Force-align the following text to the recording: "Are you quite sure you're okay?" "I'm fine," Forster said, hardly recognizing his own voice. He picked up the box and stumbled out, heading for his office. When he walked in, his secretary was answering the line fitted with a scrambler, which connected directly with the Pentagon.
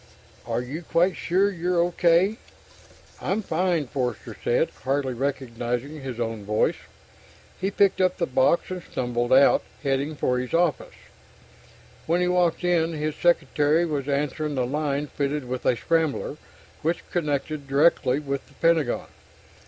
"Are 0.47 0.63
you 0.63 0.81
quite 0.81 1.15
sure 1.15 1.51
you're 1.51 1.79
okay?" 1.79 2.37
"I'm 3.21 3.43
fine," 3.43 3.85
Forster 3.85 4.35
said, 4.43 4.71
hardly 4.83 5.13
recognizing 5.13 6.01
his 6.01 6.19
own 6.19 6.43
voice. 6.43 6.77
He 7.59 7.69
picked 7.69 8.01
up 8.01 8.17
the 8.17 8.25
box 8.25 8.71
and 8.71 8.81
stumbled 8.81 9.31
out, 9.31 9.61
heading 9.83 10.15
for 10.15 10.39
his 10.39 10.55
office. 10.55 10.95
When 12.07 12.19
he 12.19 12.27
walked 12.27 12.63
in, 12.63 12.93
his 12.93 13.15
secretary 13.15 13.85
was 13.85 14.07
answering 14.09 14.55
the 14.55 14.65
line 14.65 15.05
fitted 15.05 15.47
with 15.47 15.67
a 15.67 15.75
scrambler, 15.77 16.37
which 16.81 17.03
connected 17.11 17.67
directly 17.67 18.19
with 18.19 18.47
the 18.47 18.55
Pentagon. 18.55 19.05